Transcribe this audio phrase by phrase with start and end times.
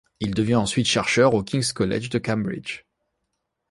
[0.19, 2.85] Il devient ensuite chercheur au King's College de Cambridge.